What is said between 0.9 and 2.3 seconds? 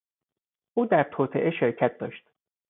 توطئه شرکت داشت.